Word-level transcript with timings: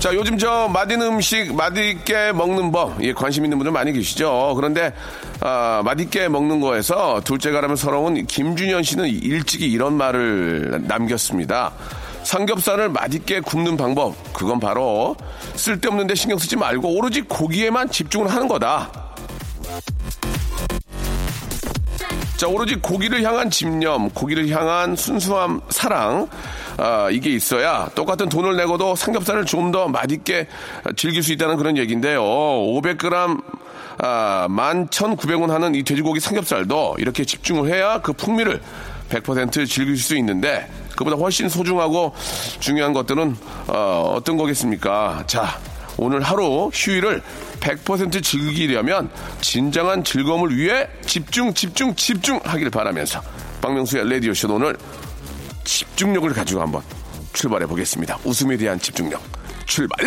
자, 0.00 0.14
요즘 0.14 0.38
저 0.38 0.66
맛있는 0.66 1.08
음식 1.08 1.54
맛있게 1.54 2.32
먹는 2.32 2.72
법, 2.72 3.02
예, 3.04 3.12
관심 3.12 3.44
있는 3.44 3.58
분들 3.58 3.70
많이 3.70 3.92
계시죠. 3.92 4.54
그런데 4.56 4.94
아, 5.40 5.82
맛있게 5.84 6.26
먹는 6.28 6.58
거에서 6.60 7.20
둘째가라면 7.22 7.76
서러운 7.76 8.26
김준현 8.26 8.82
씨는 8.82 9.08
일찍이 9.08 9.70
이런 9.70 9.92
말을 9.92 10.84
남겼습니다. 10.88 11.72
삼겹살을 12.22 12.88
맛있게 12.88 13.40
굽는 13.40 13.76
방법, 13.76 14.14
그건 14.32 14.58
바로 14.58 15.16
쓸데없는데 15.54 16.14
신경 16.14 16.38
쓰지 16.38 16.56
말고 16.56 16.96
오로지 16.96 17.20
고기에만 17.20 17.90
집중을 17.90 18.32
하는 18.32 18.48
거다. 18.48 18.90
자, 22.38 22.48
오로지 22.48 22.74
고기를 22.76 23.22
향한 23.22 23.50
집념, 23.50 24.08
고기를 24.08 24.48
향한 24.48 24.96
순수함, 24.96 25.60
사랑, 25.68 26.26
아, 26.82 27.10
이게 27.10 27.30
있어야 27.30 27.90
똑같은 27.94 28.28
돈을 28.30 28.56
내고도 28.56 28.96
삼겹살을 28.96 29.44
좀 29.44 29.70
더 29.70 29.86
맛있게 29.86 30.48
즐길 30.96 31.22
수 31.22 31.32
있다는 31.32 31.56
그런 31.56 31.76
얘기인데요. 31.76 32.22
500g, 32.22 33.40
아, 33.98 34.48
11,900원 34.48 35.48
하는 35.48 35.74
이 35.76 35.82
돼지고기 35.84 36.18
삼겹살도 36.18 36.96
이렇게 36.98 37.24
집중을 37.24 37.70
해야 37.72 38.00
그 38.00 38.12
풍미를 38.14 38.60
100% 39.10 39.68
즐길 39.68 39.96
수 39.96 40.16
있는데 40.16 40.68
그보다 40.96 41.16
훨씬 41.16 41.48
소중하고 41.48 42.14
중요한 42.58 42.92
것들은 42.94 43.36
어, 43.68 44.14
어떤 44.16 44.36
거겠습니까? 44.38 45.24
자, 45.26 45.58
오늘 45.98 46.22
하루 46.22 46.70
휴일을 46.72 47.22
100% 47.60 48.22
즐기려면 48.24 49.10
진정한 49.40 50.02
즐거움을 50.02 50.56
위해 50.56 50.88
집중, 51.04 51.52
집중, 51.52 51.94
집중하길 51.94 52.70
바라면서 52.70 53.20
박명수의 53.60 54.10
라디오쇼 54.10 54.54
오늘 54.54 54.76
집중력을 55.70 56.28
가지고 56.32 56.62
한번 56.62 56.82
출발해 57.32 57.64
보겠습니다. 57.66 58.18
웃음에 58.24 58.56
대한 58.56 58.78
집중력. 58.80 59.22
출발! 59.66 60.04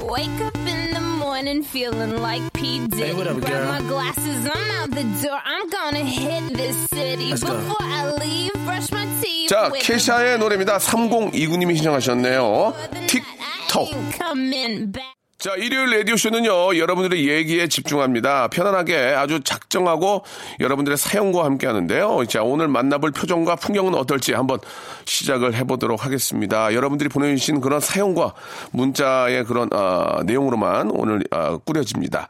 Wake 0.00 0.44
up 0.44 0.58
in 0.58 0.90
the 0.94 1.00
morning 1.00 1.64
feeling 1.64 2.16
like 2.20 2.42
P. 2.54 2.80
Diddy. 2.88 3.12
what 3.14 3.28
up, 3.28 3.40
Grab 3.40 3.52
girl? 3.52 3.68
my 3.68 3.80
glasses, 3.86 4.46
I'm 4.46 4.70
out 4.82 4.90
the 4.90 5.04
door. 5.22 5.38
I'm 5.44 5.68
gonna 5.70 6.04
hit 6.04 6.56
this 6.56 6.76
city. 6.90 7.30
Let's 7.30 7.42
go. 7.44 7.54
Before 7.54 7.86
I 7.86 8.10
leave, 8.18 8.52
brush 8.64 8.90
my 8.90 9.06
teeth. 9.22 9.48
자, 9.48 9.70
with 9.70 9.86
케샤의 9.86 10.38
노래입니다. 10.38 10.78
3029님이 10.78 11.76
신청하셨네요. 11.76 12.74
틱톡. 13.06 13.90
coming 14.18 14.90
back. 14.90 15.17
자, 15.38 15.54
일요일 15.54 15.96
라디오쇼는요, 15.96 16.78
여러분들의 16.78 17.28
얘기에 17.28 17.68
집중합니다. 17.68 18.48
편안하게 18.48 18.96
아주 18.96 19.40
작정하고 19.40 20.24
여러분들의 20.58 20.98
사연과 20.98 21.44
함께 21.44 21.68
하는데요. 21.68 22.24
자, 22.28 22.42
오늘 22.42 22.66
만나볼 22.66 23.12
표정과 23.12 23.54
풍경은 23.54 23.94
어떨지 23.94 24.32
한번 24.32 24.58
시작을 25.04 25.54
해보도록 25.54 26.04
하겠습니다. 26.04 26.74
여러분들이 26.74 27.08
보내주신 27.08 27.60
그런 27.60 27.78
사연과 27.78 28.34
문자의 28.72 29.44
그런, 29.44 29.72
어, 29.72 30.24
내용으로만 30.24 30.90
오늘, 30.90 31.22
어, 31.30 31.58
꾸려집니다. 31.58 32.26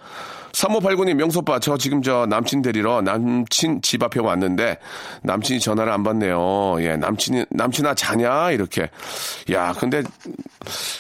3589님, 0.58 1.14
명소빠, 1.14 1.60
저 1.60 1.76
지금 1.76 2.02
저 2.02 2.26
남친 2.26 2.62
데리러 2.62 3.00
남친 3.02 3.80
집 3.82 4.02
앞에 4.02 4.20
왔는데 4.20 4.78
남친이 5.22 5.60
전화를 5.60 5.92
안 5.92 6.02
받네요. 6.02 6.76
예, 6.80 6.96
남친이, 6.96 7.44
남친아 7.50 7.94
자냐? 7.94 8.50
이렇게. 8.50 8.90
야, 9.52 9.72
근데 9.72 10.02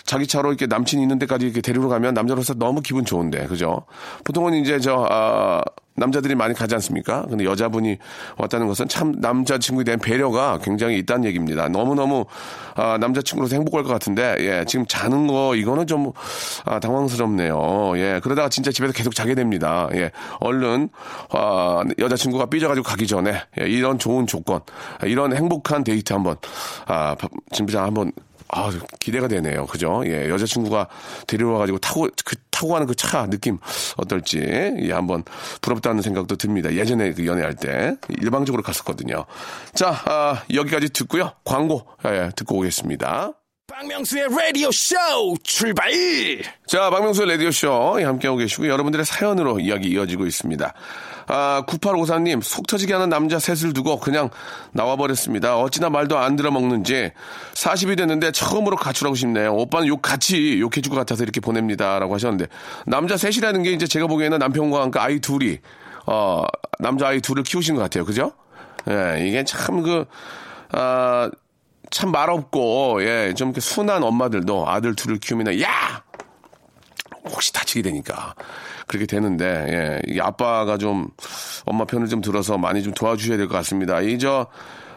자기 0.04 0.28
차로 0.28 0.50
이렇게 0.50 0.66
남친이 0.66 1.02
있는 1.02 1.18
데까지 1.18 1.46
이렇게 1.46 1.60
데리러 1.60 1.88
가면 1.88 2.14
남자로서 2.14 2.54
너무 2.54 2.80
기분 2.80 3.04
좋은데, 3.04 3.46
그죠? 3.46 3.84
보통은 4.22 4.54
이제 4.54 4.78
저, 4.78 5.06
아, 5.10 5.62
남자들이 5.98 6.34
많이 6.34 6.54
가지 6.54 6.74
않습니까? 6.74 7.26
근데 7.28 7.44
여자분이 7.44 7.98
왔다는 8.36 8.66
것은 8.68 8.88
참 8.88 9.12
남자친구에 9.18 9.84
대한 9.84 9.98
배려가 9.98 10.58
굉장히 10.62 10.98
있다는 10.98 11.24
얘기입니다. 11.26 11.68
너무너무, 11.68 12.26
아, 12.74 12.98
남자친구로서 12.98 13.56
행복할 13.56 13.82
것 13.82 13.92
같은데, 13.92 14.36
예, 14.40 14.64
지금 14.66 14.86
자는 14.86 15.26
거, 15.26 15.54
이거는 15.54 15.86
좀, 15.86 16.12
아, 16.64 16.80
당황스럽네요. 16.80 17.92
예, 17.96 18.20
그러다가 18.22 18.48
진짜 18.48 18.70
집에서 18.70 18.92
계속 18.92 19.14
자게 19.14 19.34
됩니다. 19.34 19.88
예, 19.94 20.10
얼른, 20.40 20.88
아, 21.30 21.82
여자친구가 21.98 22.46
삐져가지고 22.46 22.84
가기 22.84 23.06
전에, 23.06 23.42
예, 23.60 23.68
이런 23.68 23.98
좋은 23.98 24.26
조건, 24.26 24.60
아, 25.00 25.06
이런 25.06 25.36
행복한 25.36 25.84
데이트 25.84 26.12
한번, 26.12 26.36
아, 26.86 27.16
진짜 27.52 27.82
한번 27.82 28.12
아, 28.50 28.70
기대가 28.98 29.28
되네요. 29.28 29.66
그죠? 29.66 30.02
예, 30.06 30.28
여자친구가 30.28 30.88
데려와가지고 31.26 31.78
타고, 31.78 32.08
그, 32.24 32.36
타고 32.50 32.68
가는 32.68 32.86
그 32.86 32.94
차 32.94 33.26
느낌 33.26 33.58
어떨지, 33.96 34.40
예, 34.40 34.90
한번 34.92 35.22
부럽다는 35.60 36.02
생각도 36.02 36.36
듭니다. 36.36 36.72
예전에 36.72 37.12
그 37.12 37.26
연애할 37.26 37.54
때 37.54 37.96
일방적으로 38.08 38.62
갔었거든요. 38.62 39.24
자, 39.74 39.90
아, 40.06 40.42
여기까지 40.52 40.88
듣고요. 40.90 41.32
광고, 41.44 41.86
예, 42.06 42.30
듣고 42.34 42.58
오겠습니다. 42.58 43.32
박명수의 43.78 44.26
라디오 44.36 44.72
쇼 44.72 44.96
출발! 45.44 45.88
자, 46.66 46.90
박명수의 46.90 47.28
라디오 47.28 47.52
쇼 47.52 47.70
함께하고 47.72 48.38
계시고 48.38 48.66
여러분들의 48.66 49.06
사연으로 49.06 49.60
이야기 49.60 49.90
이어지고 49.90 50.26
있습니다. 50.26 50.74
아, 51.28 51.62
9854님, 51.64 52.42
속 52.42 52.66
터지게 52.66 52.92
하는 52.94 53.08
남자 53.08 53.38
셋을 53.38 53.72
두고 53.74 54.00
그냥 54.00 54.30
나와버렸습니다. 54.72 55.58
어찌나 55.58 55.90
말도 55.90 56.18
안 56.18 56.34
들어먹는지 56.34 57.12
40이 57.54 57.96
됐는데 57.96 58.32
처음으로 58.32 58.76
가출하고 58.76 59.14
싶네요. 59.14 59.54
오빠는 59.54 59.86
욕 59.86 60.02
같이 60.02 60.58
욕해줄 60.58 60.90
것 60.90 60.96
같아서 60.96 61.22
이렇게 61.22 61.38
보냅니다. 61.38 62.00
라고 62.00 62.14
하셨는데 62.14 62.46
남자 62.84 63.16
셋이라는 63.16 63.62
게 63.62 63.70
이제 63.70 63.86
제가 63.86 64.08
보기에는 64.08 64.40
남편과 64.40 64.82
함께 64.82 64.98
아이 64.98 65.20
둘이 65.20 65.58
어, 66.04 66.42
남자 66.80 67.06
아이 67.06 67.20
둘을 67.20 67.44
키우신 67.44 67.76
것 67.76 67.82
같아요. 67.82 68.04
그죠? 68.04 68.32
예, 68.90 69.24
이게 69.24 69.44
참 69.44 69.84
그, 69.84 70.04
아, 70.72 71.30
참 71.90 72.10
말없고, 72.10 73.02
예, 73.02 73.32
좀 73.34 73.48
이렇게 73.48 73.60
순한 73.60 74.02
엄마들도 74.02 74.68
아들 74.68 74.94
둘을 74.94 75.18
키우면, 75.18 75.60
야! 75.62 76.02
혹시 77.24 77.52
다치게 77.52 77.82
되니까. 77.82 78.34
그렇게 78.86 79.06
되는데, 79.06 79.44
예, 79.68 80.02
이게 80.06 80.20
아빠가 80.20 80.78
좀 80.78 81.08
엄마 81.66 81.84
편을 81.84 82.08
좀 82.08 82.20
들어서 82.20 82.56
많이 82.58 82.82
좀 82.82 82.92
도와주셔야 82.94 83.36
될 83.36 83.48
것 83.48 83.54
같습니다. 83.56 84.00
이, 84.00 84.18
저, 84.18 84.46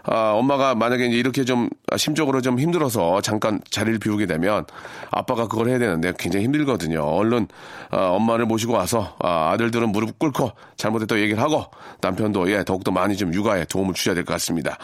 아, 0.03 0.31
엄마가 0.31 0.73
만약에 0.75 1.05
이제 1.07 1.17
이렇게 1.17 1.43
좀 1.43 1.69
심적으로 1.95 2.41
좀 2.41 2.57
힘들어서 2.59 3.21
잠깐 3.21 3.61
자리를 3.69 3.99
비우게 3.99 4.25
되면 4.25 4.65
아빠가 5.11 5.47
그걸 5.47 5.69
해야 5.69 5.77
되는데 5.77 6.11
굉장히 6.17 6.45
힘들거든요. 6.45 7.03
얼른 7.03 7.47
아, 7.91 8.07
엄마를 8.07 8.45
모시고 8.47 8.73
와서 8.73 9.15
아, 9.19 9.51
아들들은 9.53 9.89
무릎 9.91 10.17
꿇고 10.17 10.51
잘못했다고 10.77 11.21
얘기를 11.21 11.39
하고 11.43 11.65
남편도 12.01 12.49
예, 12.51 12.63
더욱더 12.63 12.89
많이 12.91 13.15
좀 13.15 13.31
육아에 13.33 13.65
도움을 13.65 13.93
주셔야 13.93 14.15
될 14.15 14.23
것 14.25 14.33
같습니다. 14.33 14.77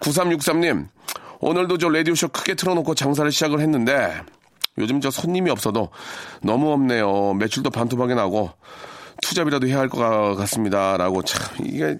9363님, 0.00 0.86
오늘도 1.42 1.78
저 1.78 1.88
라디오쇼 1.88 2.28
크게 2.28 2.54
틀어놓고 2.54 2.94
장사를 2.94 3.30
시작을 3.30 3.60
했는데 3.60 4.12
요즘 4.78 5.00
저 5.00 5.10
손님이 5.10 5.50
없어도 5.50 5.90
너무 6.42 6.70
없네요. 6.72 7.34
매출도 7.34 7.70
반토막이 7.70 8.14
나고 8.14 8.50
투잡이라도 9.22 9.66
해야 9.66 9.80
할 9.80 9.88
것 9.88 10.34
같습니다. 10.36 10.96
라고 10.96 11.22
참 11.22 11.40
이게 11.66 11.98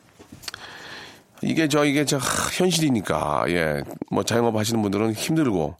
이게 1.42 1.66
저 1.68 1.84
이게 1.84 2.04
저 2.04 2.16
하, 2.18 2.22
현실이니까 2.52 3.44
예 3.48 3.82
뭐 4.10 4.22
자영업 4.22 4.56
하시는 4.56 4.80
분들은 4.80 5.12
힘들고 5.14 5.76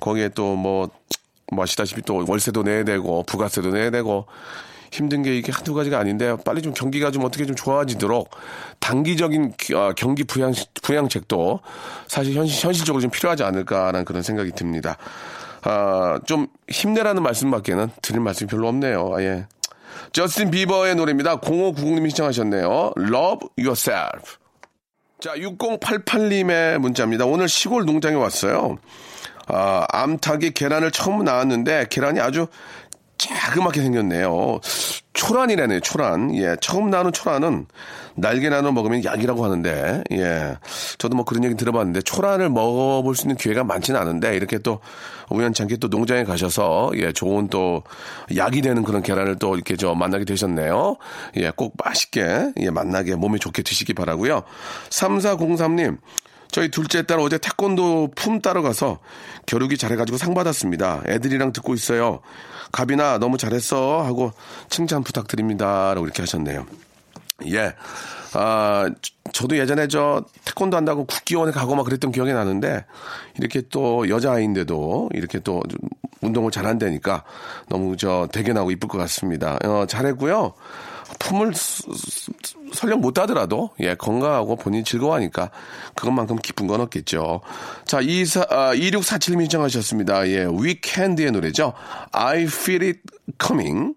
거기에 0.00 0.28
또 0.30 0.54
뭐 0.56 0.88
뭐 1.52 1.62
아시다시피 1.62 2.00
또 2.02 2.24
월세도 2.26 2.62
내야 2.62 2.84
되고 2.84 3.22
부가세도 3.24 3.70
내야 3.70 3.90
되고 3.90 4.26
힘든 4.94 5.22
게 5.22 5.36
이게 5.36 5.50
한두 5.50 5.74
가지가 5.74 5.98
아닌데 5.98 6.36
빨리 6.44 6.62
좀 6.62 6.72
경기가 6.72 7.10
좀 7.10 7.24
어떻게 7.24 7.44
좀 7.46 7.56
좋아지도록 7.56 8.30
단기적인 8.78 9.54
기- 9.58 9.74
어, 9.74 9.92
경기 9.96 10.22
부양 10.22 10.52
부양책도 10.82 11.60
사실 12.06 12.34
현실, 12.34 12.64
현실적으로 12.64 13.02
좀 13.02 13.10
필요하지 13.10 13.42
않을까라는 13.42 14.04
그런 14.04 14.22
생각이 14.22 14.52
듭니다. 14.52 14.96
아, 15.62 16.20
좀 16.26 16.46
힘내라는 16.68 17.24
말씀밖에는 17.24 17.90
드릴 18.02 18.20
말씀이 18.20 18.48
별로 18.48 18.68
없네요. 18.68 19.16
예. 19.18 19.46
저스틴 20.12 20.52
비버의 20.52 20.94
노래입니다. 20.94 21.40
0590님이 21.40 22.10
시청하셨네요. 22.10 22.92
Love 22.96 23.48
Yourself. 23.58 24.36
자, 25.20 25.32
6088님의 25.34 26.78
문자입니다. 26.78 27.24
오늘 27.24 27.48
시골 27.48 27.84
농장에 27.84 28.14
왔어요. 28.14 28.76
아, 29.46 29.86
암탉이 29.90 30.52
계란을 30.52 30.90
처음 30.90 31.24
낳았는데 31.24 31.86
계란이 31.90 32.18
아주 32.20 32.46
자그맣게 33.28 33.80
생겼네요. 33.80 34.60
초란이라네요, 35.14 35.80
초란. 35.80 36.34
예, 36.36 36.56
처음 36.60 36.90
나는 36.90 37.12
초란은 37.12 37.66
날개 38.16 38.48
나눠 38.48 38.72
먹으면 38.72 39.04
약이라고 39.04 39.44
하는데, 39.44 40.02
예. 40.12 40.56
저도 40.98 41.16
뭐 41.16 41.24
그런 41.24 41.44
얘기 41.44 41.54
들어봤는데, 41.54 42.02
초란을 42.02 42.50
먹어볼 42.50 43.14
수 43.16 43.22
있는 43.22 43.36
기회가 43.36 43.64
많지는 43.64 43.98
않은데, 43.98 44.36
이렇게 44.36 44.58
또 44.58 44.80
우연찮게 45.30 45.76
또 45.76 45.88
농장에 45.88 46.24
가셔서, 46.24 46.90
예, 46.96 47.12
좋은 47.12 47.48
또 47.48 47.82
약이 48.36 48.60
되는 48.60 48.82
그런 48.82 49.02
계란을 49.02 49.36
또 49.38 49.54
이렇게 49.54 49.76
저 49.76 49.94
만나게 49.94 50.24
되셨네요. 50.24 50.96
예, 51.36 51.50
꼭 51.50 51.74
맛있게, 51.82 52.52
예, 52.60 52.70
만나게 52.70 53.14
몸에 53.14 53.38
좋게 53.38 53.62
드시기 53.62 53.94
바라고요 53.94 54.42
3403님, 54.90 55.98
저희 56.54 56.68
둘째 56.68 57.02
딸 57.02 57.18
어제 57.18 57.36
태권도 57.36 58.12
품 58.14 58.40
따러 58.40 58.62
가서 58.62 59.00
겨루기 59.44 59.76
잘해가지고 59.76 60.18
상 60.18 60.34
받았습니다. 60.34 61.02
애들이랑 61.08 61.52
듣고 61.52 61.74
있어요. 61.74 62.20
가빈아 62.70 63.18
너무 63.18 63.38
잘했어 63.38 64.02
하고 64.02 64.30
칭찬 64.70 65.02
부탁드립니다. 65.02 65.92
라고 65.94 66.06
이렇게 66.06 66.22
하셨네요. 66.22 66.64
예. 67.48 67.74
아, 68.34 68.88
저- 69.02 69.32
저도 69.32 69.58
예전에 69.58 69.88
저 69.88 70.22
태권도 70.44 70.76
한다고 70.76 71.06
국기원에 71.06 71.50
가고 71.50 71.74
막 71.74 71.82
그랬던 71.86 72.12
기억이 72.12 72.32
나는데 72.32 72.84
이렇게 73.36 73.60
또 73.72 74.08
여자아이인데도 74.08 75.10
이렇게 75.12 75.40
또좀 75.40 75.76
운동을 76.20 76.52
잘한다니까 76.52 77.24
너무 77.68 77.96
저 77.96 78.28
대견하고 78.32 78.70
이쁠 78.70 78.88
것 78.88 78.96
같습니다. 78.98 79.58
어, 79.64 79.86
잘했고요. 79.88 80.52
품을 81.18 81.52
설령 82.72 83.00
못 83.00 83.18
하더라도 83.18 83.70
예 83.80 83.94
건강하고 83.94 84.56
본인이 84.56 84.84
즐거워하니까 84.84 85.50
그것만큼 85.94 86.36
기쁜 86.36 86.66
건 86.66 86.80
없겠죠. 86.80 87.40
자, 87.86 88.00
24, 88.00 88.46
아, 88.50 88.74
2647님 88.74 89.40
신청하셨습니다. 89.42 90.28
예, 90.28 90.46
위켄드의 90.50 91.30
노래죠. 91.30 91.72
I 92.12 92.42
feel 92.42 92.82
it 92.82 93.00
coming. 93.42 93.94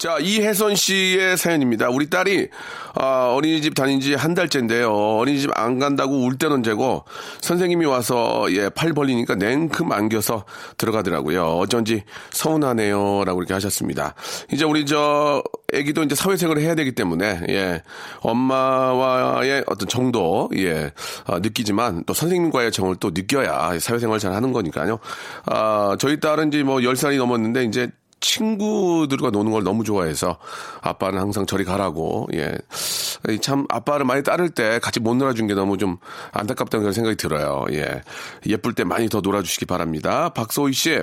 자, 0.00 0.16
이혜선 0.18 0.76
씨의 0.76 1.36
사연입니다. 1.36 1.90
우리 1.90 2.08
딸이 2.08 2.48
아, 2.94 3.34
어린이집 3.36 3.74
다닌 3.74 4.00
지 4.00 4.14
한 4.14 4.32
달째인데요. 4.32 4.90
어린이집 4.90 5.50
안 5.54 5.78
간다고 5.78 6.24
울 6.24 6.38
때는 6.38 6.62
재고 6.62 7.04
선생님이 7.42 7.84
와서 7.84 8.46
예, 8.50 8.70
팔 8.70 8.94
벌리니까 8.94 9.34
냉큼 9.34 9.92
안겨서 9.92 10.46
들어가더라고요. 10.78 11.44
어쩐지 11.58 12.04
서운하네요라고 12.30 13.40
이렇게 13.40 13.52
하셨습니다. 13.52 14.14
이제 14.50 14.64
우리 14.64 14.86
저 14.86 15.42
애기도 15.74 16.02
이제 16.02 16.14
사회생활을 16.14 16.62
해야 16.62 16.74
되기 16.74 16.92
때문에 16.92 17.42
예, 17.50 17.82
엄마와의 18.20 19.64
어떤 19.66 19.86
정도 19.86 20.48
예, 20.56 20.92
아, 21.26 21.40
느끼지만 21.40 22.04
또 22.06 22.14
선생님과의 22.14 22.72
정을 22.72 22.96
또 23.00 23.10
느껴야 23.10 23.78
사회생활 23.78 24.18
잘 24.18 24.32
하는 24.32 24.52
거니까요. 24.52 24.98
아, 25.44 25.94
저희 26.00 26.20
딸은 26.20 26.48
이제 26.48 26.62
뭐 26.62 26.78
10살이 26.78 27.18
넘었는데 27.18 27.64
이제 27.64 27.90
친구들과 28.20 29.30
노는 29.30 29.52
걸 29.52 29.64
너무 29.64 29.84
좋아해서 29.84 30.36
아빠는 30.82 31.18
항상 31.18 31.46
저리 31.46 31.64
가라고 31.64 32.28
예. 32.34 32.56
이참 33.28 33.66
아빠를 33.68 34.06
많이 34.06 34.22
따를 34.22 34.48
때 34.48 34.78
같이 34.78 34.98
못 35.00 35.14
놀아준 35.14 35.46
게 35.46 35.54
너무 35.54 35.76
좀 35.76 35.98
안타깝다는 36.32 36.82
그런 36.82 36.92
생각이 36.94 37.16
들어요. 37.16 37.66
예. 37.72 38.00
예쁠 38.46 38.74
때 38.74 38.84
많이 38.84 39.08
더 39.08 39.20
놀아주시기 39.20 39.66
바랍니다. 39.66 40.30
박소희 40.30 40.72
씨, 40.72 40.98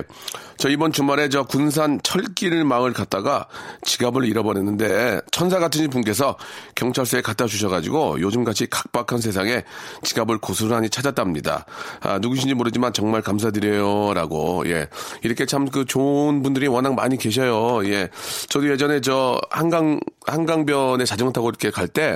저 0.56 0.68
이번 0.68 0.90
주말에 0.90 1.28
저 1.28 1.44
군산 1.44 2.00
철길 2.02 2.64
마을 2.64 2.92
갔다가 2.92 3.46
지갑을 3.84 4.24
잃어버렸는데 4.24 5.20
천사 5.30 5.60
같은 5.60 5.88
분께서 5.90 6.36
경찰서에 6.74 7.22
갖다 7.22 7.46
주셔가지고 7.46 8.20
요즘같이 8.20 8.66
각박한 8.68 9.20
세상에 9.20 9.62
지갑을 10.02 10.38
고스란히 10.38 10.90
찾았답니다. 10.90 11.66
아, 12.00 12.18
누구신지 12.18 12.54
모르지만 12.54 12.92
정말 12.92 13.22
감사드려요 13.22 14.14
라고 14.14 14.64
예. 14.66 14.88
이렇게 15.22 15.46
참 15.46 15.68
그 15.68 15.84
좋은 15.84 16.42
분들이 16.42 16.66
워낙 16.66 16.94
많이 16.94 17.18
계셔요. 17.18 17.84
예. 17.90 18.08
저도 18.48 18.70
예전에 18.70 19.00
저 19.00 19.38
한강 19.50 20.00
한강변에 20.26 21.04
자전거 21.04 21.32
타고 21.32 21.48
이렇게 21.48 21.70
갈 21.70 21.88
때 21.88 22.07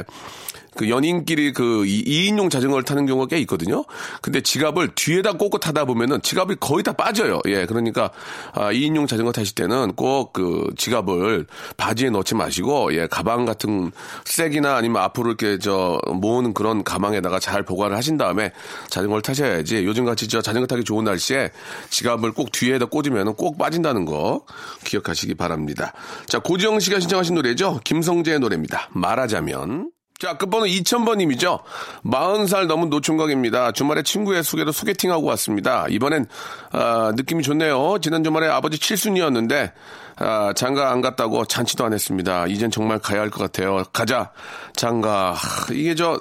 그 0.75 0.89
연인끼리 0.89 1.53
그 1.53 1.85
2인용 1.85 2.50
자전거를 2.50 2.85
타는 2.85 3.05
경우가 3.06 3.27
꽤 3.27 3.39
있거든요. 3.41 3.85
근데 4.23 4.41
지갑을 4.41 4.94
뒤에다 4.94 5.33
꽂고 5.35 5.59
타다 5.59 5.85
보면은 5.85 6.23
지갑이 6.23 6.56
거의 6.61 6.83
다 6.83 6.93
빠져요. 6.93 7.41
예, 7.47 7.67
그러니까 7.67 8.11
아, 8.55 8.73
2인용 8.73 9.06
자전거 9.06 9.33
타실 9.33 9.55
때는 9.55 9.94
꼭 9.94 10.33
그 10.33 10.71
지갑을 10.77 11.47
바지에 11.77 12.11
넣지 12.11 12.35
마시고 12.35 12.94
예, 12.94 13.06
가방 13.06 13.44
같은 13.44 13.93
색이나 14.25 14.77
아니면 14.77 15.03
앞으로 15.03 15.29
이렇게 15.29 15.59
저 15.59 16.00
모으는 16.06 16.55
그런 16.55 16.83
가방에다가 16.85 17.39
잘 17.39 17.62
보관을 17.62 17.97
하신 17.97 18.17
다음에 18.17 18.53
자전거를 18.89 19.23
타셔야지. 19.23 19.85
요즘 19.85 20.05
같이 20.05 20.29
저 20.29 20.41
자전거 20.41 20.67
타기 20.67 20.85
좋은 20.85 21.05
날씨에 21.05 21.50
지갑을 21.91 22.33
꼭 22.33 22.50
뒤에다 22.53 22.87
꽂으면은 22.87 23.35
꼭 23.35 23.59
빠진다는 23.59 24.05
거 24.05 24.44
기억하시기 24.85 25.35
바랍니다. 25.35 25.93
자, 26.27 26.39
고지영 26.39 26.81
씨가 26.81 27.00
신청하신 27.00 27.35
노래죠. 27.35 27.81
김성재의 27.85 28.41
노래입니다. 28.41 28.89
말하자면. 28.93 29.81
자, 30.22 30.34
끝번호 30.34 30.66
2000번님이죠. 30.66 31.58
40살 32.04 32.66
넘은 32.66 32.90
노총각입니다. 32.90 33.72
주말에 33.72 34.04
친구의 34.04 34.44
소개로 34.44 34.70
소개팅하고 34.70 35.24
왔습니다. 35.24 35.86
이번엔, 35.90 36.26
아, 36.70 37.10
느낌이 37.16 37.42
좋네요. 37.42 37.98
지난 38.00 38.22
주말에 38.22 38.46
아버지 38.46 38.78
칠순이었는데, 38.78 39.72
아, 40.19 40.52
장가 40.54 40.92
안 40.92 41.00
갔다고 41.00 41.44
잔치도 41.44 41.84
안 41.84 41.92
했습니다. 41.92 42.46
이젠 42.46 42.70
정말 42.70 43.00
가야 43.00 43.20
할 43.20 43.30
것 43.30 43.40
같아요. 43.40 43.82
가자, 43.92 44.30
장가. 44.76 45.32
하, 45.32 45.74
이게 45.74 45.96
저, 45.96 46.20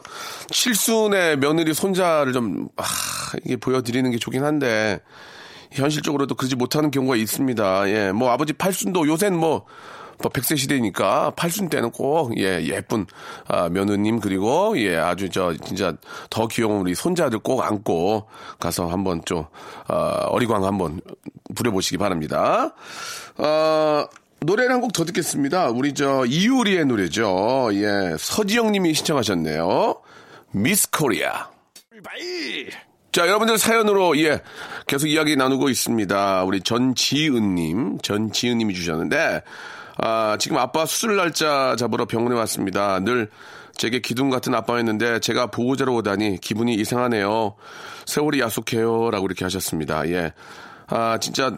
칠순의 0.49 1.37
며느리 1.37 1.71
손자를 1.75 2.33
좀, 2.33 2.69
아, 2.77 2.83
이게 3.45 3.55
보여드리는 3.55 4.09
게 4.09 4.17
좋긴 4.17 4.43
한데, 4.43 4.99
현실적으로도 5.73 6.33
그러지 6.33 6.55
못하는 6.55 6.89
경우가 6.89 7.17
있습니다. 7.17 7.87
예, 7.89 8.11
뭐 8.11 8.31
아버지 8.31 8.53
팔순도 8.53 9.07
요새는 9.07 9.37
뭐, 9.37 9.67
뭐 10.21 10.31
100세 10.31 10.57
시대니까 10.57 11.31
팔순 11.31 11.69
때는 11.69 11.91
꼭, 11.91 12.37
예, 12.37 12.61
예쁜, 12.63 13.05
아, 13.47 13.69
며느님 13.69 14.19
그리고, 14.19 14.77
예, 14.77 14.95
아주 14.97 15.29
저, 15.29 15.53
진짜 15.65 15.93
더 16.29 16.47
귀여운 16.47 16.79
우리 16.81 16.95
손자들 16.95 17.39
꼭 17.39 17.61
안고 17.61 18.27
가서 18.59 18.87
한번 18.87 19.21
좀, 19.25 19.45
아, 19.87 20.25
어리광 20.27 20.63
한번 20.63 21.01
부려보시기 21.55 21.97
바랍니다. 21.97 22.73
어, 23.37 24.05
노래를 24.41 24.71
한 24.73 24.81
곡 24.81 24.93
더 24.93 25.05
듣겠습니다. 25.05 25.69
우리 25.69 25.93
저, 25.93 26.25
이유리의 26.25 26.85
노래죠. 26.85 27.69
예, 27.73 28.15
서지영 28.17 28.71
님이 28.71 28.93
신청하셨네요. 28.93 29.95
미스 30.51 30.89
코리아. 30.89 31.49
자, 33.11 33.27
여러분들 33.27 33.57
사연으로, 33.57 34.17
예, 34.19 34.41
계속 34.87 35.07
이야기 35.07 35.35
나누고 35.35 35.69
있습니다. 35.69 36.43
우리 36.45 36.61
전지은님, 36.61 37.99
전지은님이 38.01 38.73
주셨는데, 38.73 39.43
아, 40.03 40.35
지금 40.39 40.57
아빠 40.57 40.85
수술 40.87 41.15
날짜 41.15 41.75
잡으러 41.77 42.05
병원에 42.05 42.35
왔습니다. 42.35 42.99
늘 42.99 43.29
제게 43.77 43.99
기둥 43.99 44.31
같은 44.31 44.53
아빠였는데 44.55 45.19
제가 45.19 45.47
보호자로 45.47 45.93
오다니 45.95 46.39
기분이 46.41 46.73
이상하네요. 46.73 47.55
세월이 48.07 48.39
야속해요. 48.39 49.11
라고 49.11 49.27
이렇게 49.27 49.45
하셨습니다. 49.45 50.09
예. 50.09 50.33
아, 50.87 51.19
진짜, 51.19 51.55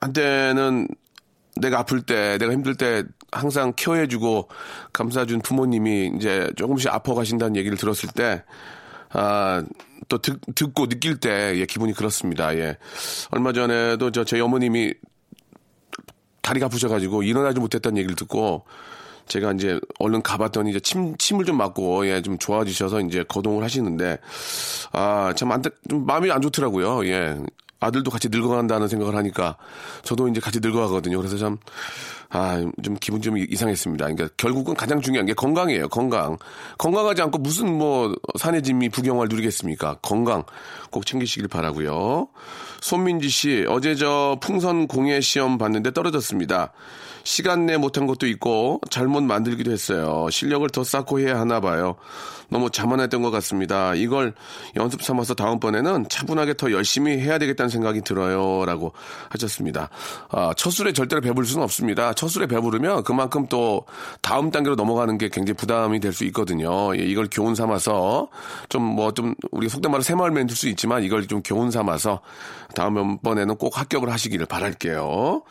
한때는 0.00 0.88
내가 1.56 1.78
아플 1.78 2.02
때, 2.02 2.36
내가 2.38 2.52
힘들 2.52 2.74
때 2.74 3.04
항상 3.30 3.72
케어해주고 3.76 4.48
감싸준 4.92 5.40
부모님이 5.42 6.12
이제 6.16 6.50
조금씩 6.56 6.92
아파 6.92 7.14
가신다는 7.14 7.54
얘기를 7.54 7.78
들었을 7.78 8.08
때, 8.08 8.42
아, 9.10 9.62
또 10.08 10.18
듣, 10.18 10.40
듣고 10.56 10.88
느낄 10.88 11.18
때, 11.18 11.54
예, 11.56 11.64
기분이 11.64 11.92
그렇습니다. 11.92 12.56
예. 12.56 12.76
얼마 13.30 13.52
전에도 13.52 14.10
저, 14.10 14.24
저희 14.24 14.40
어머님이 14.40 14.94
다리가 16.48 16.66
아프셔가지고 16.66 17.22
일어나지 17.22 17.60
못했다는 17.60 17.98
얘기를 17.98 18.16
듣고 18.16 18.64
제가 19.26 19.52
이제 19.52 19.78
얼른 19.98 20.22
가봤더니 20.22 20.70
이제 20.70 20.80
침, 20.80 21.14
침을 21.18 21.44
좀 21.44 21.58
맞고, 21.58 22.06
예, 22.08 22.22
좀 22.22 22.38
좋아지셔서 22.38 23.02
이제 23.02 23.22
거동을 23.28 23.62
하시는데, 23.62 24.18
아, 24.92 25.34
참 25.36 25.52
안, 25.52 25.62
좀 25.62 26.06
마음이 26.06 26.30
안 26.30 26.40
좋더라고요. 26.40 27.06
예. 27.08 27.38
아들도 27.80 28.10
같이 28.10 28.28
늙어간다는 28.28 28.88
생각을 28.88 29.14
하니까 29.14 29.56
저도 30.02 30.26
이제 30.28 30.40
같이 30.40 30.58
늙어가거든요. 30.60 31.16
그래서 31.18 31.36
참 31.36 31.58
아, 32.30 32.60
좀 32.82 32.96
기분 32.98 33.22
좀 33.22 33.38
이상했습니다. 33.38 34.04
그러니까 34.04 34.28
결국은 34.36 34.74
가장 34.74 35.00
중요한 35.00 35.26
게 35.26 35.32
건강이에요. 35.34 35.88
건강. 35.88 36.38
건강하지 36.76 37.22
않고 37.22 37.38
무슨 37.38 37.78
뭐 37.78 38.12
산의 38.36 38.62
진미 38.62 38.88
부경을 38.88 39.28
누리겠습니까? 39.28 39.98
건강 40.02 40.42
꼭 40.90 41.06
챙기시길 41.06 41.46
바라고요. 41.46 42.28
손민지 42.80 43.28
씨, 43.28 43.64
어제 43.68 43.94
저 43.94 44.38
풍선 44.40 44.86
공예 44.86 45.20
시험 45.20 45.58
봤는데 45.58 45.92
떨어졌습니다. 45.92 46.72
시간 47.28 47.66
내 47.66 47.76
못한 47.76 48.06
것도 48.06 48.26
있고 48.26 48.80
잘못 48.88 49.22
만들기도 49.22 49.70
했어요. 49.70 50.28
실력을 50.30 50.66
더 50.70 50.82
쌓고 50.82 51.20
해야 51.20 51.38
하나 51.38 51.60
봐요. 51.60 51.96
너무 52.50 52.70
자만했던 52.70 53.20
것 53.20 53.30
같습니다. 53.30 53.94
이걸 53.94 54.32
연습 54.76 55.02
삼아서 55.02 55.34
다음번에는 55.34 56.06
차분하게 56.08 56.54
더 56.54 56.72
열심히 56.72 57.18
해야 57.18 57.36
되겠다는 57.36 57.68
생각이 57.68 58.00
들어요. 58.00 58.64
라고 58.64 58.94
하셨습니다. 59.28 59.90
아, 60.30 60.54
첫 60.56 60.70
술에 60.70 60.94
절대로 60.94 61.20
배부를 61.20 61.46
수는 61.46 61.62
없습니다. 61.64 62.14
첫 62.14 62.28
술에 62.28 62.46
배부르면 62.46 63.04
그만큼 63.04 63.46
또 63.50 63.84
다음 64.22 64.50
단계로 64.50 64.76
넘어가는 64.76 65.18
게 65.18 65.28
굉장히 65.28 65.54
부담이 65.58 66.00
될 66.00 66.14
수 66.14 66.24
있거든요. 66.24 66.96
예, 66.96 67.02
이걸 67.02 67.28
교훈 67.30 67.54
삼아서 67.54 68.28
좀 68.70 68.82
뭐 68.96 69.12
좀 69.12 69.34
우리 69.52 69.68
속된 69.68 69.90
말로 69.90 70.02
새마을 70.02 70.30
멘트일 70.30 70.56
수 70.56 70.68
있지만 70.70 71.02
이걸 71.02 71.26
좀 71.26 71.42
교훈 71.42 71.70
삼아서 71.70 72.20
다음번에는 72.74 73.56
꼭 73.56 73.78
합격을 73.78 74.10
하시기를 74.10 74.46
바랄게요. 74.46 75.42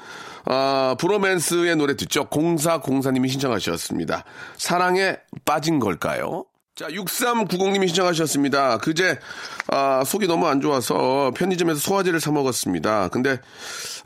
아, 0.50 0.96
브로맨스의 1.00 1.76
노래 1.76 1.96
듣죠. 1.96 2.26
공사공사님이 2.26 3.28
신청하셨습니다. 3.30 4.24
사랑에 4.58 5.18
빠진 5.46 5.80
걸까요? 5.80 6.46
자, 6.78 6.86
6390님이 6.90 7.88
신청하셨습니다. 7.88 8.78
그제, 8.78 9.18
아, 9.70 10.04
속이 10.06 10.28
너무 10.28 10.46
안 10.46 10.62
좋아서 10.62 11.32
편의점에서 11.36 11.80
소화제를 11.80 12.20
사 12.20 12.32
먹었습니다. 12.32 13.08
근데, 13.08 13.40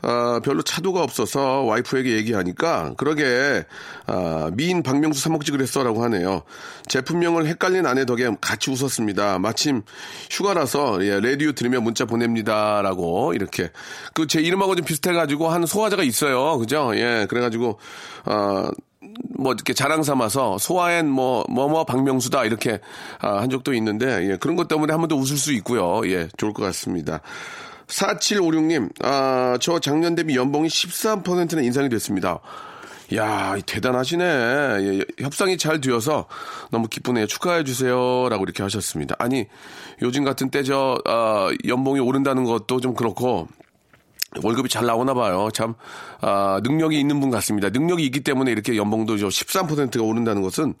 아, 0.00 0.40
별로 0.42 0.62
차도가 0.62 1.02
없어서 1.02 1.64
와이프에게 1.64 2.16
얘기하니까, 2.16 2.94
그러게, 2.96 3.66
아, 4.06 4.50
미인 4.54 4.82
박명수 4.82 5.20
사 5.20 5.28
먹지 5.28 5.52
그랬어 5.52 5.84
라고 5.84 6.02
하네요. 6.04 6.44
제품명을 6.88 7.46
헷갈린 7.46 7.84
아내 7.84 8.06
덕에 8.06 8.30
같이 8.40 8.70
웃었습니다. 8.70 9.38
마침 9.38 9.82
휴가라서, 10.30 11.04
예, 11.04 11.20
레디오 11.20 11.52
들으면 11.52 11.84
문자 11.84 12.06
보냅니다 12.06 12.80
라고, 12.80 13.34
이렇게. 13.34 13.70
그 14.14 14.26
제 14.26 14.40
이름하고 14.40 14.76
좀 14.76 14.86
비슷해가지고 14.86 15.50
한 15.50 15.66
소화제가 15.66 16.04
있어요. 16.04 16.56
그죠? 16.56 16.92
예, 16.94 17.26
그래가지고, 17.28 17.78
아, 18.24 18.70
뭐 19.38 19.52
이렇게 19.52 19.74
자랑 19.74 20.02
삼아서 20.02 20.58
소아엔 20.58 21.08
뭐 21.08 21.44
뭐뭐 21.48 21.84
박명수다 21.84 22.44
이렇게 22.44 22.80
아, 23.20 23.40
한 23.40 23.50
적도 23.50 23.74
있는데 23.74 24.30
예, 24.30 24.36
그런 24.36 24.56
것 24.56 24.68
때문에 24.68 24.92
한 24.92 25.00
번 25.00 25.08
더 25.08 25.16
웃을 25.16 25.36
수 25.36 25.52
있고요. 25.54 26.00
예, 26.06 26.28
좋을 26.36 26.52
것 26.52 26.62
같습니다. 26.64 27.20
4756님, 27.88 28.90
아, 29.04 29.58
저 29.60 29.78
작년 29.80 30.14
대비 30.14 30.36
연봉이 30.36 30.68
13%는 30.68 31.64
인상이 31.64 31.88
됐습니다. 31.88 32.38
야, 33.14 33.56
대단하시네. 33.66 34.24
예, 34.24 35.04
협상이 35.20 35.58
잘 35.58 35.80
되어서 35.80 36.26
너무 36.70 36.88
기쁘네요. 36.88 37.26
축하해 37.26 37.64
주세요. 37.64 38.28
라고 38.30 38.44
이렇게 38.44 38.62
하셨습니다. 38.62 39.16
아니, 39.18 39.46
요즘 40.00 40.24
같은 40.24 40.50
때 40.50 40.62
저, 40.62 40.98
아, 41.04 41.50
연봉이 41.66 42.00
오른다는 42.00 42.44
것도 42.44 42.80
좀 42.80 42.94
그렇고, 42.94 43.48
월급이 44.42 44.68
잘 44.68 44.86
나오나 44.86 45.14
봐요. 45.14 45.48
참, 45.52 45.74
아, 46.20 46.60
능력이 46.62 46.98
있는 46.98 47.20
분 47.20 47.30
같습니다. 47.30 47.68
능력이 47.70 48.04
있기 48.06 48.20
때문에 48.20 48.50
이렇게 48.50 48.76
연봉도 48.76 49.18
저 49.18 49.28
13%가 49.28 50.02
오른다는 50.02 50.42
것은 50.42 50.74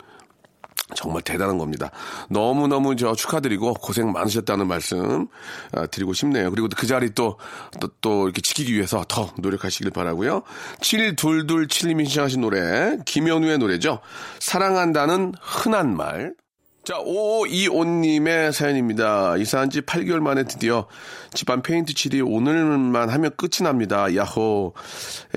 정말 0.94 1.22
대단한 1.22 1.58
겁니다. 1.58 1.90
너무너무 2.28 2.96
저 2.96 3.14
축하드리고 3.14 3.74
고생 3.74 4.12
많으셨다는 4.12 4.66
말씀 4.66 5.26
아, 5.72 5.86
드리고 5.86 6.12
싶네요. 6.12 6.50
그리고 6.50 6.68
그 6.76 6.86
자리 6.86 7.10
또, 7.14 7.38
또, 7.80 7.88
또 8.00 8.24
이렇게 8.24 8.40
지키기 8.40 8.74
위해서 8.74 9.04
더 9.08 9.30
노력하시길 9.38 9.90
바라고요 9.90 10.42
7227님이 10.80 12.06
신청하신 12.06 12.40
노래, 12.40 12.98
김현우의 13.06 13.58
노래죠. 13.58 14.00
사랑한다는 14.40 15.34
흔한 15.40 15.96
말. 15.96 16.34
자, 16.84 16.94
5525님의 16.94 18.50
사연입니다. 18.50 19.36
이사한 19.36 19.70
지 19.70 19.82
8개월 19.82 20.18
만에 20.18 20.42
드디어 20.42 20.88
집안 21.32 21.62
페인트 21.62 21.94
칠이 21.94 22.20
오늘만 22.22 23.08
하면 23.08 23.30
끝이 23.36 23.62
납니다. 23.62 24.12
야호. 24.16 24.72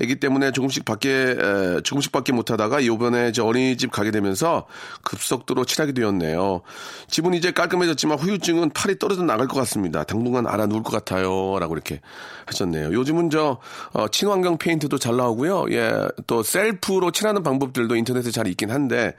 애기 0.00 0.18
때문에 0.18 0.50
조금씩 0.50 0.84
밖에, 0.84 1.08
에, 1.08 1.80
조금씩 1.84 2.10
밖에 2.10 2.32
못 2.32 2.50
하다가 2.50 2.80
이번에 2.80 3.30
저 3.30 3.44
어린이집 3.44 3.92
가게 3.92 4.10
되면서 4.10 4.66
급속도로 5.02 5.66
칠하게 5.66 5.92
되었네요. 5.92 6.62
집은 7.06 7.34
이제 7.34 7.52
깔끔해졌지만 7.52 8.18
후유증은 8.18 8.70
팔이 8.70 8.98
떨어져 8.98 9.22
나갈 9.22 9.46
것 9.46 9.54
같습니다. 9.54 10.02
당분간 10.02 10.48
알아 10.48 10.66
누울 10.66 10.82
것 10.82 10.90
같아요. 10.90 11.60
라고 11.60 11.74
이렇게 11.74 12.00
하셨네요. 12.46 12.92
요즘은 12.92 13.30
저, 13.30 13.60
어, 13.92 14.08
친환경 14.08 14.58
페인트도 14.58 14.98
잘 14.98 15.16
나오고요. 15.16 15.66
예, 15.70 16.08
또 16.26 16.42
셀프로 16.42 17.12
칠하는 17.12 17.44
방법들도 17.44 17.94
인터넷에 17.94 18.32
잘 18.32 18.48
있긴 18.48 18.72
한데, 18.72 19.14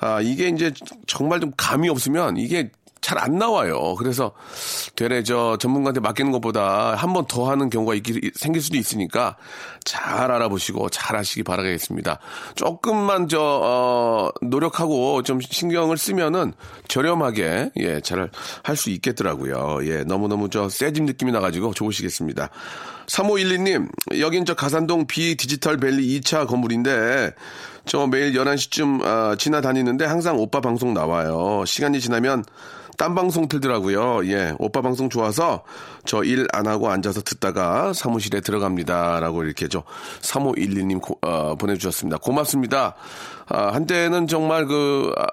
아, 0.00 0.20
이게 0.20 0.48
이제 0.48 0.72
정말 1.06 1.40
좀 1.40 1.52
감이 1.56 1.88
없으면 1.88 2.36
이게 2.36 2.70
잘 3.00 3.18
안 3.18 3.36
나와요. 3.36 3.94
그래서 3.96 4.32
되레 4.96 5.22
저 5.24 5.58
전문가한테 5.58 6.00
맡기는 6.00 6.32
것보다 6.32 6.94
한 6.94 7.12
번 7.12 7.26
더 7.26 7.50
하는 7.50 7.68
경우가 7.68 7.94
있기, 7.96 8.30
생길 8.34 8.62
수도 8.62 8.78
있으니까 8.78 9.36
잘 9.84 10.30
알아보시고 10.30 10.88
잘 10.88 11.14
하시기 11.18 11.42
바라겠습니다. 11.42 12.18
조금만 12.54 13.28
저, 13.28 13.38
어, 13.42 14.30
노력하고 14.40 15.22
좀 15.22 15.38
신경을 15.42 15.98
쓰면은 15.98 16.54
저렴하게, 16.88 17.72
예, 17.76 18.00
잘 18.00 18.30
할 18.62 18.74
수 18.74 18.88
있겠더라고요. 18.88 19.80
예, 19.86 20.02
너무너무 20.04 20.48
저 20.48 20.70
세집 20.70 21.04
느낌이 21.04 21.30
나 21.30 21.40
가지고 21.40 21.74
좋으시겠습니다. 21.74 22.48
3512님, 23.06 23.88
여긴 24.18 24.46
저 24.46 24.54
가산동 24.54 25.06
비 25.06 25.36
디지털 25.36 25.76
밸리 25.76 26.18
2차 26.20 26.46
건물인데, 26.48 27.34
저 27.86 28.06
매일 28.06 28.32
11시쯤 28.32 29.02
아, 29.04 29.36
지나다니는데 29.36 30.04
항상 30.04 30.38
오빠 30.38 30.60
방송 30.60 30.94
나와요. 30.94 31.64
시간이 31.66 32.00
지나면 32.00 32.44
딴 32.96 33.14
방송 33.14 33.48
틀더라고요. 33.48 34.24
예, 34.26 34.54
오빠 34.58 34.80
방송 34.80 35.10
좋아서 35.10 35.64
저 36.04 36.22
일 36.22 36.46
안 36.52 36.66
하고 36.68 36.90
앉아서 36.90 37.22
듣다가 37.22 37.92
사무실에 37.92 38.40
들어갑니다. 38.40 39.18
라고 39.20 39.42
이렇게 39.42 39.66
저 39.68 39.82
3512님 40.20 41.00
고, 41.02 41.18
어, 41.22 41.56
보내주셨습니다. 41.56 42.18
고맙습니다. 42.18 42.94
아, 43.48 43.72
한때는 43.72 44.28
정말 44.28 44.66
그, 44.66 45.12
아, 45.18 45.26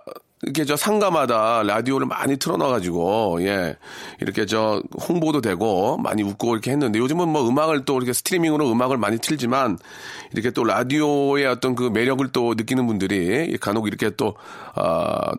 이렇게 0.43 0.65
저 0.65 0.75
상가마다 0.75 1.63
라디오를 1.63 2.07
많이 2.07 2.37
틀어놔가지고 2.37 3.39
예 3.41 3.77
이렇게 4.19 4.45
저 4.45 4.81
홍보도 5.07 5.41
되고 5.41 5.97
많이 5.97 6.23
웃고 6.23 6.53
이렇게 6.53 6.71
했는데 6.71 6.97
요즘은 6.99 7.29
뭐 7.29 7.47
음악을 7.47 7.85
또 7.85 7.97
이렇게 7.97 8.13
스트리밍으로 8.13 8.71
음악을 8.71 8.97
많이 8.97 9.19
틀지만 9.19 9.77
이렇게 10.33 10.49
또 10.51 10.63
라디오의 10.63 11.45
어떤 11.45 11.75
그 11.75 11.83
매력을 11.83 12.27
또 12.31 12.55
느끼는 12.55 12.87
분들이 12.87 13.57
간혹 13.57 13.87
이렇게 13.87 14.09
또 14.11 14.35
아, 14.73 15.31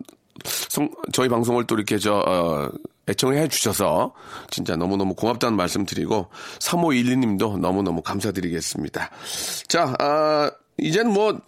성, 0.44 0.88
저희 1.12 1.28
방송을 1.28 1.64
또 1.64 1.75
이렇게 1.75 1.99
저 1.99 2.14
어, 2.14 2.71
애청을 3.09 3.37
해 3.37 3.49
주셔서 3.49 4.12
진짜 4.50 4.76
너무너무 4.76 5.14
고맙다는 5.14 5.56
말씀 5.56 5.85
드리고 5.85 6.28
3512님도 6.61 7.59
너무너무 7.59 8.02
감사드리겠습니다. 8.02 9.11
자, 9.66 9.94
아, 9.99 10.50
이제는 10.78 11.12
뭐 11.12 11.40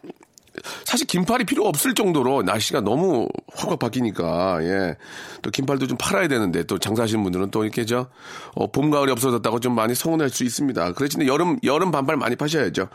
사실 0.85 1.07
긴팔이 1.07 1.45
필요 1.45 1.67
없을 1.67 1.95
정도로 1.95 2.43
날씨가 2.43 2.81
너무 2.81 3.29
확확 3.55 3.79
바뀌니까 3.79 4.59
예. 4.63 4.97
또 5.43 5.51
긴팔도 5.51 5.87
좀 5.87 5.99
팔아야 5.99 6.29
되는데 6.29 6.63
또 6.65 6.79
장사하시는 6.79 7.23
분들은 7.23 7.51
또 7.51 7.65
이렇게 7.65 7.85
저 7.85 8.09
어, 8.55 8.71
봄 8.71 8.91
가을이 8.91 9.11
없어졌다고 9.13 9.61
좀 9.61 9.75
많이 9.75 9.95
서운할 9.95 10.31
수 10.31 10.45
있습니다. 10.45 10.93
그렇지만 10.93 11.27
여름 11.27 11.59
여름 11.65 11.91
반팔 11.91 12.17
많이 12.17 12.37
파셔야죠. 12.37 12.89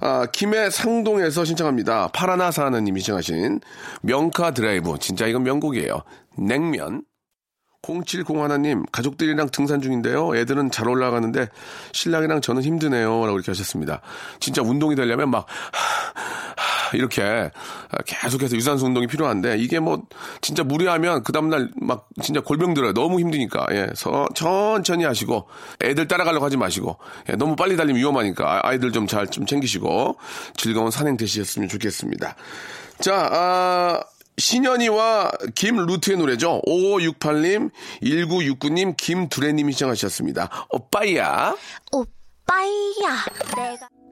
아, 0.00 0.26
김해 0.32 0.70
상동에서 0.70 1.44
신청합니다. 1.44 2.08
파라나 2.08 2.50
사하느님이 2.50 3.00
신청하신 3.00 3.60
명카 4.02 4.52
드라이브. 4.52 4.98
진짜 4.98 5.26
이건 5.26 5.44
명곡이에요. 5.44 6.02
냉면. 6.36 7.04
0701님, 7.84 8.90
가족들이랑 8.92 9.50
등산 9.50 9.82
중인데요. 9.82 10.34
애들은 10.36 10.70
잘 10.70 10.88
올라가는데 10.88 11.48
신랑이랑 11.92 12.40
저는 12.40 12.62
힘드네요. 12.62 13.26
라고 13.26 13.36
이렇게 13.36 13.50
하셨습니다. 13.50 14.00
진짜 14.40 14.62
운동이 14.62 14.94
되려면 14.94 15.30
막, 15.30 15.46
이렇게 16.96 17.50
계속해서 18.06 18.56
유산소 18.56 18.86
운동이 18.86 19.06
필요한데 19.06 19.58
이게 19.58 19.78
뭐 19.78 20.02
진짜 20.40 20.62
무리하면 20.62 21.22
그 21.22 21.32
다음날 21.32 21.70
막 21.80 22.08
진짜 22.22 22.40
골병 22.40 22.74
들어요. 22.74 22.92
너무 22.92 23.20
힘드니까. 23.20 23.66
예. 23.72 23.88
서, 23.94 24.26
천천히 24.34 25.04
하시고 25.04 25.48
애들 25.82 26.08
따라가려고 26.08 26.44
하지 26.44 26.56
마시고 26.56 26.98
예. 27.30 27.36
너무 27.36 27.56
빨리 27.56 27.76
달리면 27.76 28.00
위험하니까 28.00 28.60
아이들 28.62 28.92
좀 28.92 29.06
잘좀 29.06 29.46
챙기시고 29.46 30.18
즐거운 30.56 30.90
산행 30.90 31.16
되셨으면 31.16 31.68
좋겠습니다. 31.68 32.36
자, 33.00 33.28
아, 33.32 34.00
신현이와 34.36 35.32
김루트의 35.54 36.16
노래죠. 36.18 36.60
5568님, 36.66 37.70
1969님, 38.02 38.96
김두래님이 38.96 39.72
시청하셨습니다. 39.72 40.50
오빠야. 40.70 41.54
오빠야. 41.92 43.24
내가 43.56 43.88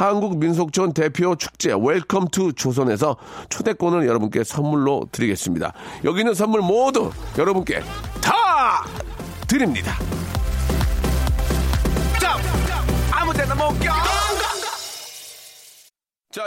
한국민속촌 0.00 0.94
대표 0.94 1.36
축제 1.36 1.74
Welcome 1.78 2.28
to 2.28 2.54
조선에서 2.54 3.16
초대권을 3.50 4.06
여러분께 4.06 4.44
선물로 4.44 5.08
드리겠습니다. 5.12 5.74
여기 6.04 6.20
있는 6.20 6.32
선물 6.32 6.62
모두 6.62 7.10
여러분께 7.36 7.80
다 8.22 8.84
드립니다. 9.46 9.98
자, 12.18 12.38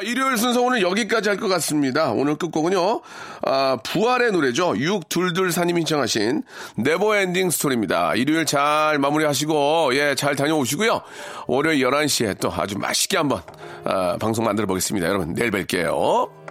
일요일 0.02 0.38
순서 0.38 0.62
오늘 0.62 0.82
여기까지 0.82 1.28
할 1.28 1.38
것 1.38 1.50
같습니다. 1.50 2.12
오늘 2.12 2.36
끝곡은요, 2.36 3.02
아, 3.42 3.78
부활의 3.84 4.32
노래죠. 4.32 4.74
6224님이 4.76 5.80
신청하신 5.80 6.44
Never 6.78 7.11
Ending 7.11 7.50
Story입니다. 7.50 8.16
일요일 8.16 8.46
잘 8.46 8.98
마무리하시고, 9.00 9.90
예, 9.96 10.16
잘 10.16 10.38
다녀오시고요. 10.38 11.02
월요일 11.48 11.84
11시에 11.84 12.40
또 12.40 12.50
아주 12.54 12.78
맛있게 12.78 13.18
한번, 13.18 13.42
아, 13.84 14.16
방송 14.18 14.46
만들어 14.46 14.68
보겠습니다. 14.68 15.06
여러분, 15.06 15.34
내일 15.34 15.52
뵐게요. 15.52 16.43